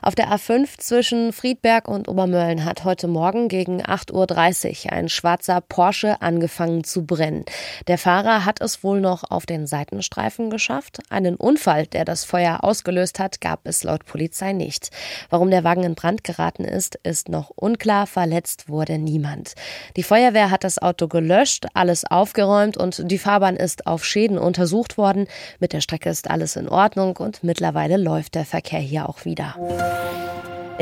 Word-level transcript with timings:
Auf 0.00 0.14
der 0.14 0.28
A5 0.28 0.78
zwischen 0.78 1.32
Friedberg 1.32 1.88
und 1.88 2.08
Obermölln 2.08 2.64
hat 2.64 2.84
heute 2.84 3.08
Morgen 3.08 3.48
gegen 3.48 3.82
8.30 3.82 4.86
Uhr 4.86 4.92
ein 4.92 5.08
schwarzer 5.08 5.60
Porsche 5.60 6.20
angefangen 6.20 6.84
zu 6.84 7.04
brennen. 7.04 7.44
Der 7.86 7.98
Fahrer 7.98 8.44
hat 8.44 8.60
es 8.60 8.82
wohl 8.82 9.00
noch 9.00 9.30
auf 9.30 9.46
den 9.46 9.66
Seitenstreifen 9.66 10.50
geschafft. 10.50 11.00
Einen 11.10 11.36
Unfall, 11.36 11.86
der 11.86 12.04
das 12.04 12.24
Feuer 12.24 12.64
ausgelöst 12.64 13.18
hat, 13.18 13.40
gab 13.40 13.60
es 13.64 13.84
laut 13.84 14.04
Polizei 14.04 14.52
nicht. 14.52 14.90
Warum 15.30 15.50
der 15.50 15.64
Wagen 15.64 15.84
in 15.84 15.94
Brand 15.94 16.24
geraten 16.24 16.64
ist, 16.64 16.96
ist 17.02 17.28
noch 17.28 17.50
unklar. 17.50 18.06
Verletzt 18.06 18.68
wurde 18.68 18.98
niemand. 18.98 19.54
Die 19.96 20.02
Feuerwehr 20.02 20.50
hat 20.50 20.64
das 20.64 20.80
Auto 20.80 21.08
gelöscht, 21.08 21.66
alles 21.74 22.04
aufgeräumt 22.04 22.76
und 22.76 23.10
die 23.10 23.18
Fahrbahn 23.18 23.56
ist 23.56 23.86
auf 23.86 24.04
Schäden 24.04 24.38
untersucht 24.38 24.98
worden. 24.98 25.26
Mit 25.60 25.72
der 25.72 25.80
Strecke 25.80 26.10
ist 26.10 26.30
alles 26.30 26.56
in 26.56 26.68
Ordnung 26.68 27.16
und 27.16 27.44
mittlerweile 27.44 27.96
läuft 27.96 28.34
der 28.34 28.44
Verkehr 28.44 28.80
hier 28.80 29.08
auch 29.08 29.24
wieder. 29.24 29.54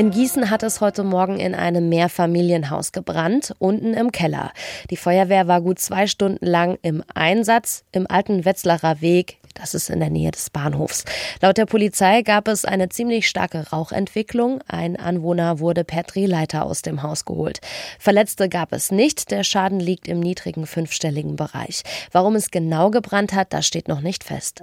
In 0.00 0.10
Gießen 0.10 0.48
hat 0.48 0.62
es 0.62 0.80
heute 0.80 1.04
Morgen 1.04 1.38
in 1.38 1.54
einem 1.54 1.90
Mehrfamilienhaus 1.90 2.92
gebrannt, 2.92 3.54
unten 3.58 3.92
im 3.92 4.12
Keller. 4.12 4.50
Die 4.88 4.96
Feuerwehr 4.96 5.46
war 5.46 5.60
gut 5.60 5.78
zwei 5.78 6.06
Stunden 6.06 6.46
lang 6.46 6.78
im 6.80 7.04
Einsatz 7.12 7.84
im 7.92 8.06
alten 8.08 8.46
Wetzlarer 8.46 9.02
Weg. 9.02 9.36
Das 9.52 9.74
ist 9.74 9.90
in 9.90 10.00
der 10.00 10.08
Nähe 10.08 10.30
des 10.30 10.48
Bahnhofs. 10.48 11.04
Laut 11.42 11.58
der 11.58 11.66
Polizei 11.66 12.22
gab 12.22 12.48
es 12.48 12.64
eine 12.64 12.88
ziemlich 12.88 13.28
starke 13.28 13.68
Rauchentwicklung. 13.70 14.62
Ein 14.66 14.96
Anwohner 14.96 15.58
wurde 15.58 15.84
per 15.84 16.04
Drehleiter 16.04 16.64
aus 16.64 16.80
dem 16.80 17.02
Haus 17.02 17.26
geholt. 17.26 17.60
Verletzte 17.98 18.48
gab 18.48 18.72
es 18.72 18.90
nicht. 18.90 19.30
Der 19.30 19.44
Schaden 19.44 19.80
liegt 19.80 20.08
im 20.08 20.20
niedrigen 20.20 20.66
fünfstelligen 20.66 21.36
Bereich. 21.36 21.82
Warum 22.10 22.36
es 22.36 22.50
genau 22.50 22.90
gebrannt 22.90 23.34
hat, 23.34 23.52
das 23.52 23.66
steht 23.66 23.86
noch 23.86 24.00
nicht 24.00 24.24
fest. 24.24 24.62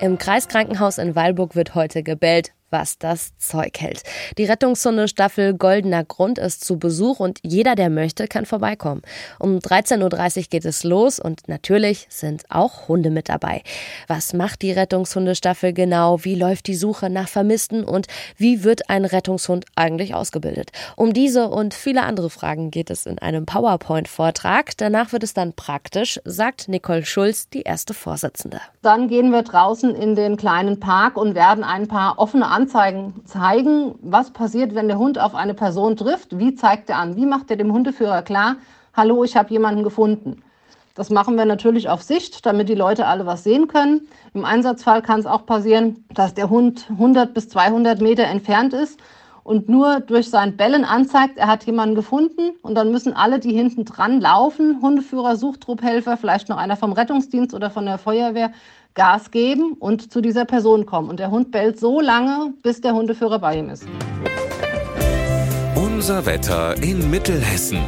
Im 0.00 0.18
Kreiskrankenhaus 0.18 0.98
in 0.98 1.14
Weilburg 1.14 1.54
wird 1.54 1.74
heute 1.74 2.02
gebellt 2.02 2.52
was 2.74 2.98
das 2.98 3.38
Zeug 3.38 3.78
hält. 3.78 4.02
Die 4.36 4.46
Rettungshundestaffel 4.46 5.54
Goldener 5.54 6.02
Grund 6.02 6.38
ist 6.38 6.64
zu 6.64 6.76
Besuch 6.76 7.20
und 7.20 7.38
jeder, 7.44 7.76
der 7.76 7.88
möchte, 7.88 8.26
kann 8.26 8.46
vorbeikommen. 8.46 9.02
Um 9.38 9.58
13.30 9.58 10.36
Uhr 10.38 10.42
geht 10.50 10.64
es 10.64 10.82
los 10.82 11.20
und 11.20 11.46
natürlich 11.46 12.08
sind 12.10 12.42
auch 12.48 12.88
Hunde 12.88 13.10
mit 13.10 13.28
dabei. 13.28 13.62
Was 14.08 14.32
macht 14.32 14.62
die 14.62 14.72
Rettungshundestaffel 14.72 15.72
genau? 15.72 16.24
Wie 16.24 16.34
läuft 16.34 16.66
die 16.66 16.74
Suche 16.74 17.10
nach 17.10 17.28
Vermissten 17.28 17.84
und 17.84 18.08
wie 18.36 18.64
wird 18.64 18.90
ein 18.90 19.04
Rettungshund 19.04 19.66
eigentlich 19.76 20.12
ausgebildet? 20.16 20.72
Um 20.96 21.12
diese 21.12 21.50
und 21.50 21.74
viele 21.74 22.02
andere 22.02 22.28
Fragen 22.28 22.72
geht 22.72 22.90
es 22.90 23.06
in 23.06 23.20
einem 23.20 23.46
PowerPoint-Vortrag. 23.46 24.76
Danach 24.78 25.12
wird 25.12 25.22
es 25.22 25.32
dann 25.32 25.52
praktisch, 25.52 26.18
sagt 26.24 26.66
Nicole 26.66 27.04
Schulz, 27.04 27.48
die 27.48 27.62
erste 27.62 27.94
Vorsitzende. 27.94 28.60
Dann 28.82 29.06
gehen 29.06 29.30
wir 29.30 29.42
draußen 29.42 29.94
in 29.94 30.16
den 30.16 30.36
kleinen 30.36 30.80
Park 30.80 31.16
und 31.16 31.36
werden 31.36 31.62
ein 31.62 31.86
paar 31.86 32.18
offene 32.18 32.48
Anzeigen 32.48 32.63
Anzeigen 32.64 33.26
zeigen, 33.26 33.94
was 34.00 34.30
passiert, 34.30 34.74
wenn 34.74 34.88
der 34.88 34.96
Hund 34.96 35.18
auf 35.18 35.34
eine 35.34 35.52
Person 35.52 35.96
trifft. 35.96 36.38
Wie 36.38 36.54
zeigt 36.54 36.88
er 36.88 36.96
an? 36.96 37.14
Wie 37.14 37.26
macht 37.26 37.50
er 37.50 37.58
dem 37.58 37.70
Hundeführer 37.70 38.22
klar, 38.22 38.56
hallo, 38.94 39.22
ich 39.22 39.36
habe 39.36 39.50
jemanden 39.50 39.82
gefunden? 39.82 40.42
Das 40.94 41.10
machen 41.10 41.36
wir 41.36 41.44
natürlich 41.44 41.90
auf 41.90 42.02
Sicht, 42.02 42.46
damit 42.46 42.70
die 42.70 42.74
Leute 42.74 43.06
alle 43.06 43.26
was 43.26 43.44
sehen 43.44 43.68
können. 43.68 44.08
Im 44.32 44.46
Einsatzfall 44.46 45.02
kann 45.02 45.20
es 45.20 45.26
auch 45.26 45.44
passieren, 45.44 46.06
dass 46.14 46.32
der 46.32 46.48
Hund 46.48 46.86
100 46.88 47.34
bis 47.34 47.50
200 47.50 48.00
Meter 48.00 48.24
entfernt 48.24 48.72
ist 48.72 48.98
und 49.42 49.68
nur 49.68 50.00
durch 50.00 50.30
sein 50.30 50.56
Bellen 50.56 50.86
anzeigt, 50.86 51.36
er 51.36 51.48
hat 51.48 51.64
jemanden 51.64 51.94
gefunden. 51.94 52.52
Und 52.62 52.76
dann 52.76 52.90
müssen 52.90 53.12
alle, 53.12 53.40
die 53.40 53.52
hinten 53.52 53.84
dran 53.84 54.22
laufen, 54.22 54.80
Hundeführer, 54.80 55.36
Suchtrupphelfer, 55.36 56.16
vielleicht 56.16 56.48
noch 56.48 56.56
einer 56.56 56.76
vom 56.76 56.92
Rettungsdienst 56.92 57.52
oder 57.52 57.68
von 57.68 57.84
der 57.84 57.98
Feuerwehr, 57.98 58.52
Gas 58.94 59.30
geben 59.30 59.74
und 59.78 60.12
zu 60.12 60.20
dieser 60.20 60.44
Person 60.44 60.86
kommen. 60.86 61.08
Und 61.08 61.20
der 61.20 61.30
Hund 61.30 61.50
bellt 61.50 61.78
so 61.78 62.00
lange, 62.00 62.54
bis 62.62 62.80
der 62.80 62.94
Hundeführer 62.94 63.38
bei 63.38 63.58
ihm 63.58 63.68
ist. 63.68 63.86
Unser 65.74 66.26
Wetter 66.26 66.80
in 66.82 67.10
Mittelhessen. 67.10 67.78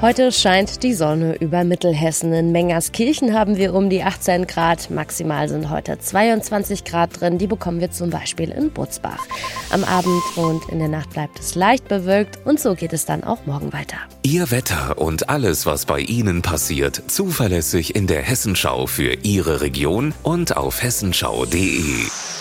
Heute 0.00 0.32
scheint 0.32 0.82
die 0.82 0.92
Sonne 0.92 1.36
über 1.36 1.64
Mittelhessen. 1.64 2.32
In 2.34 2.52
Mengerskirchen 2.52 3.32
haben 3.32 3.56
wir 3.56 3.72
um 3.72 3.88
die 3.88 4.02
18 4.02 4.46
Grad. 4.46 4.90
Maximal 4.90 5.48
sind 5.48 5.70
heute 5.70 5.98
22 5.98 6.84
Grad 6.84 7.20
drin. 7.20 7.38
Die 7.38 7.46
bekommen 7.46 7.80
wir 7.80 7.90
zum 7.90 8.10
Beispiel 8.10 8.50
in 8.50 8.70
Butzbach. 8.70 9.26
Am 9.70 9.82
Abend 9.84 10.22
und 10.36 10.68
in 10.68 10.78
der 10.78 10.88
Nacht 10.88 11.10
bleibt 11.10 11.38
es 11.38 11.54
leicht 11.54 11.88
bewölkt 11.88 12.38
und 12.44 12.60
so 12.60 12.74
geht 12.74 12.92
es 12.92 13.06
dann 13.06 13.24
auch 13.24 13.46
morgen 13.46 13.72
weiter. 13.72 13.96
Ihr 14.22 14.50
Wetter 14.50 14.98
und 14.98 15.30
alles, 15.30 15.64
was 15.64 15.86
bei 15.86 16.00
Ihnen 16.00 16.42
passiert, 16.42 17.00
zuverlässig 17.06 17.94
in 17.94 18.06
der 18.06 18.22
Hessenschau 18.22 18.86
für 18.86 19.14
Ihre 19.22 19.62
Region 19.62 20.12
und 20.22 20.56
auf 20.56 20.82
hessenschau.de. 20.82 22.33